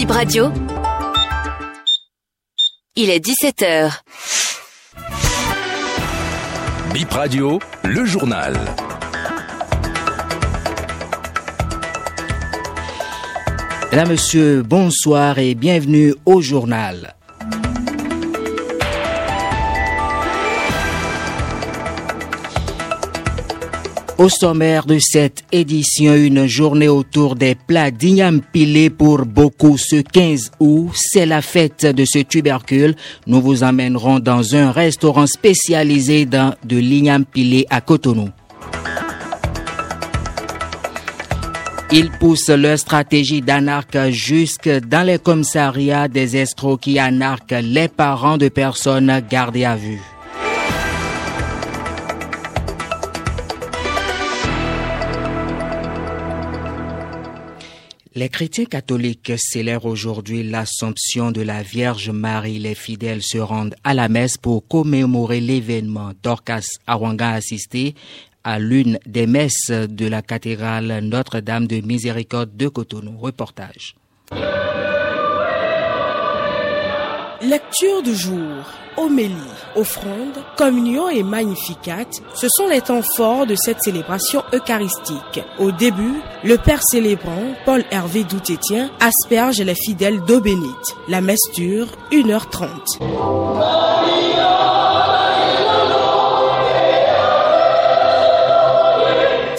[0.00, 0.50] Bip Radio.
[2.96, 4.00] Il est 17h.
[6.94, 8.58] Bip Radio, le journal.
[13.92, 17.14] Mesdames, Monsieur, bonsoir et bienvenue au journal.
[24.20, 30.02] Au sommaire de cette édition, une journée autour des plats d'igname pilés pour beaucoup ce
[30.02, 30.90] 15 août.
[30.92, 32.96] C'est la fête de ce tubercule.
[33.26, 38.28] Nous vous emmènerons dans un restaurant spécialisé dans de l'igname pilé à Cotonou.
[41.90, 48.36] Ils poussent leur stratégie d'anarque jusque dans les commissariats des escrocs qui anarquent les parents
[48.36, 50.02] de personnes gardées à vue.
[58.20, 62.58] Les chrétiens catholiques célèbrent aujourd'hui l'Assomption de la Vierge Marie.
[62.58, 66.10] Les fidèles se rendent à la messe pour commémorer l'événement.
[66.22, 67.94] Dorcas Awanga a assisté
[68.44, 73.16] à l'une des messes de la cathédrale Notre-Dame de Miséricorde de Cotonou.
[73.16, 73.94] Reportage.
[77.42, 78.66] Lecture du jour,
[78.98, 79.32] homélie,
[79.74, 85.42] offrande, communion et magnificat, ce sont les temps forts de cette célébration eucharistique.
[85.58, 90.96] Au début, le Père célébrant, Paul Hervé Doutétien, asperge les fidèles d'eau bénite.
[91.08, 94.19] La messe dure 1h30.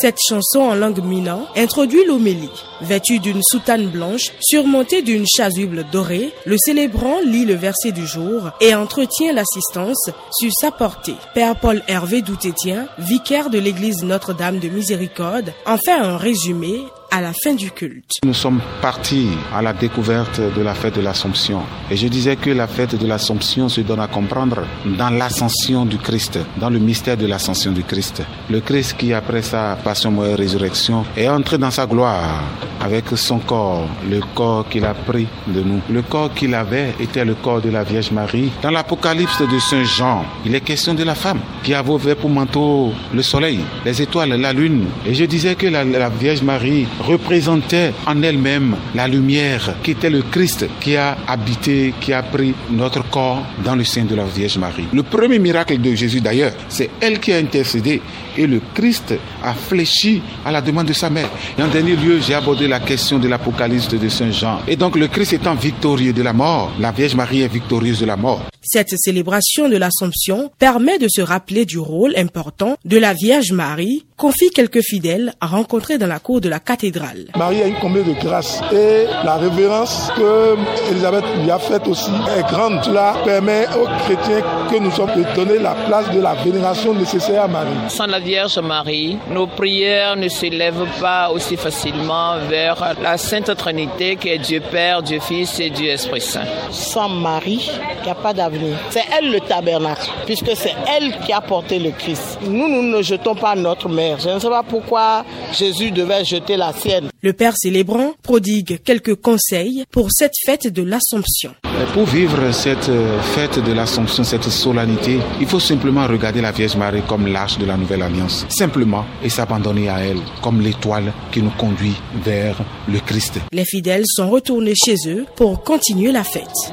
[0.00, 2.50] Cette chanson en langue minan introduit l'homélie.
[2.82, 8.50] Vêtu d'une soutane blanche, surmontée d'une chasuble dorée, le célébrant lit le verset du jour
[8.60, 11.14] et entretient l'assistance sur sa portée.
[11.34, 16.84] Père Paul Hervé Doutétien, vicaire de l'église Notre-Dame de Miséricorde, en fait un résumé
[17.16, 18.10] à la fin du culte.
[18.26, 21.62] Nous sommes partis à la découverte de la fête de l'Assomption.
[21.90, 25.96] Et je disais que la fête de l'Assomption se donne à comprendre dans l'ascension du
[25.96, 28.22] Christ, dans le mystère de l'ascension du Christ.
[28.50, 32.42] Le Christ qui, après sa passion, mort et résurrection, est entré dans sa gloire
[32.82, 35.80] avec son corps, le corps qu'il a pris de nous.
[35.88, 38.50] Le corps qu'il avait était le corps de la Vierge Marie.
[38.60, 42.28] Dans l'Apocalypse de Saint Jean, il est question de la femme qui a voué pour
[42.28, 44.84] manteau le soleil, les étoiles, la lune.
[45.06, 50.22] Et je disais que la Vierge Marie représentait en elle-même la lumière qui était le
[50.22, 54.58] Christ qui a habité, qui a pris notre corps dans le sein de la Vierge
[54.58, 54.86] Marie.
[54.92, 58.02] Le premier miracle de Jésus d'ailleurs, c'est elle qui a intercédé
[58.36, 61.30] et le Christ a fléchi à la demande de sa mère.
[61.58, 64.60] Et en dernier lieu, j'ai abordé la question de l'Apocalypse de Saint Jean.
[64.66, 68.06] Et donc le Christ étant victorieux de la mort, la Vierge Marie est victorieuse de
[68.06, 68.42] la mort.
[68.68, 74.04] Cette célébration de l'Assomption permet de se rappeler du rôle important de la Vierge Marie,
[74.16, 77.26] confie quelques fidèles rencontrés dans la cour de la cathédrale.
[77.36, 80.56] Marie a une combien de grâce et la révérence que
[80.90, 82.82] Elisabeth lui a faite aussi est grande.
[82.82, 87.44] Cela permet aux chrétiens que nous sommes de donner la place de la vénération nécessaire
[87.44, 87.70] à Marie.
[87.88, 94.16] Sans la Vierge Marie, nos prières ne s'élèvent pas aussi facilement vers la Sainte Trinité
[94.16, 96.46] qui est Dieu Père, Dieu Fils et Dieu Esprit Saint.
[96.72, 98.55] Sans Marie, il n'y a pas d'avenir.
[98.90, 102.38] C'est elle le tabernacle, puisque c'est elle qui a porté le Christ.
[102.42, 104.18] Nous, nous ne jetons pas notre mère.
[104.20, 107.08] Je ne sais pas pourquoi Jésus devait jeter la sienne.
[107.22, 111.54] Le Père célébrant prodigue quelques conseils pour cette fête de l'Assomption.
[111.92, 112.90] Pour vivre cette
[113.34, 117.66] fête de l'Assomption, cette solennité, il faut simplement regarder la Vierge Marie comme l'arche de
[117.66, 118.46] la Nouvelle Alliance.
[118.48, 122.56] Simplement et s'abandonner à elle comme l'étoile qui nous conduit vers
[122.88, 123.40] le Christ.
[123.52, 126.72] Les fidèles sont retournés chez eux pour continuer la fête.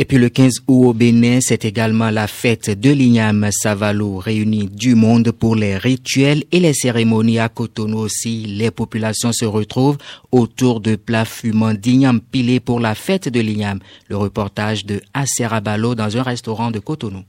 [0.00, 4.68] Et puis le 15 août au Bénin, c'est également la fête de l'Igname Savalo, réunie
[4.68, 8.44] du monde pour les rituels et les cérémonies à Cotonou aussi.
[8.46, 9.98] Les populations se retrouvent
[10.30, 13.80] autour de plats fumants d'igname pilés pour la fête de l'Igname.
[14.06, 17.24] Le reportage de Aserabalo dans un restaurant de Cotonou.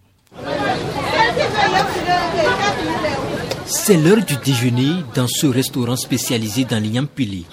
[3.65, 7.45] C'est l'heure du déjeuner dans ce restaurant spécialisé dans l'igname pilé.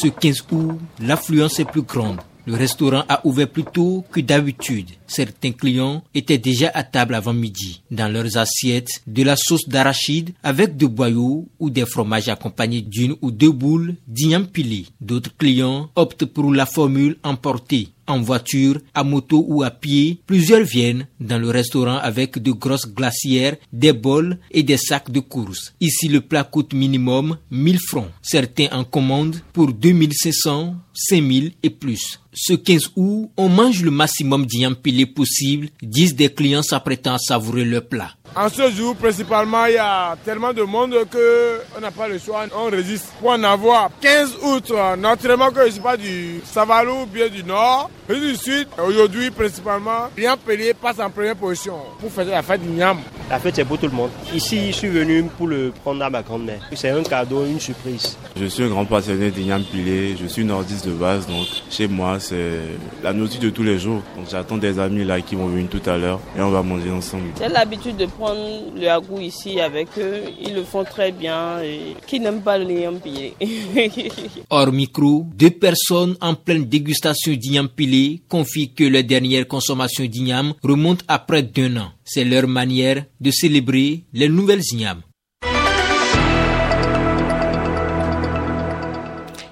[0.00, 2.20] Ce 15 août, l'affluence est plus grande.
[2.46, 4.88] Le restaurant a ouvert plus tôt que d'habitude.
[5.06, 7.82] Certains clients étaient déjà à table avant midi.
[7.90, 13.14] Dans leurs assiettes, de la sauce d'arachide avec de boyaux ou des fromages accompagnés d'une
[13.20, 14.86] ou deux boules d'igname pilé.
[15.02, 20.64] D'autres clients optent pour la formule emportée En voiture, à moto ou à pied, plusieurs
[20.64, 25.72] viennent dans le restaurant avec de grosses glacières, des bols et des sacs de course.
[25.80, 28.10] Ici, le plat coûte minimum 1000 francs.
[28.20, 32.18] Certains en commandent pour 2500, 5000 et plus.
[32.32, 34.44] Ce 15 août, on mange le maximum
[34.82, 38.10] pilé possible, disent des clients s'apprêtant à savourer le plat.
[38.36, 42.44] En ce jour, principalement, il y a tellement de monde qu'on n'a pas le choix.
[42.56, 44.72] On résiste pour en avoir 15 août.
[44.98, 47.90] Naturellement que je ne suis pas du Savalou ou bien du Nord.
[48.08, 48.68] Je suis du Sud.
[48.86, 52.98] Aujourd'hui, principalement, Niam Pelé passe en première position pour faire la fête du Niam.
[53.28, 54.10] La fête, c'est pour tout le monde.
[54.32, 56.60] Ici, je suis venu pour le prendre à ma grand-mère.
[56.74, 58.16] C'est un cadeau, une surprise.
[58.36, 60.16] Je suis un grand passionné de Niam Pilé.
[60.20, 62.58] Je suis nordiste de base, donc chez moi, c'est
[63.02, 64.02] la nourriture de tous les jours.
[64.16, 66.90] Donc j'attends des amis là qui vont venir tout à l'heure et on va manger
[66.90, 67.28] ensemble.
[67.40, 70.24] J'ai l'habitude de prendre le agou ici avec eux.
[70.42, 71.62] Ils le font très bien.
[71.62, 73.34] Et qui n'aime pas le pilé
[74.50, 80.52] Hors micro, deux personnes en pleine dégustation d'igname pilé confient que la dernière consommation d'igname
[80.62, 81.92] remonte à près d'un an.
[82.04, 85.02] C'est leur manière de célébrer les nouvelles ignames.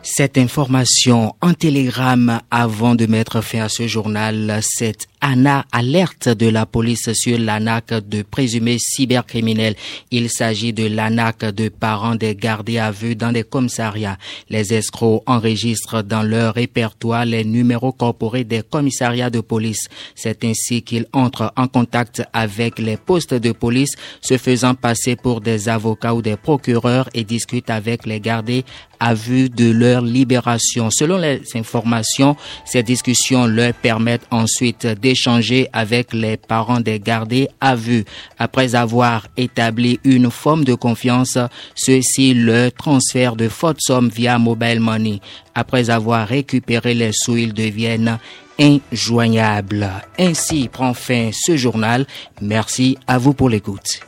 [0.02, 6.48] Cette information en télégramme avant de mettre fin à ce journal, c'est Anna alerte de
[6.48, 9.74] la police sur l'ANAC de présumés cybercriminels.
[10.10, 14.18] Il s'agit de l'ANAC de parents des gardés à vue dans des commissariats.
[14.48, 19.88] Les escrocs enregistrent dans leur répertoire les numéros corporés des commissariats de police.
[20.14, 25.40] C'est ainsi qu'ils entrent en contact avec les postes de police, se faisant passer pour
[25.40, 28.64] des avocats ou des procureurs et discutent avec les gardés
[29.00, 30.90] à vue de leur libération.
[30.90, 37.74] Selon les informations, ces discussions leur permettent ensuite d'échanger avec les parents des gardés à
[37.74, 38.04] vue.
[38.38, 41.38] Après avoir établi une forme de confiance,
[41.74, 45.20] ceux-ci leur transfèrent de fortes sommes via mobile money.
[45.54, 48.18] Après avoir récupéré les sous, ils deviennent
[48.60, 49.88] injoignables.
[50.18, 52.06] Ainsi prend fin ce journal.
[52.42, 54.07] Merci à vous pour l'écoute.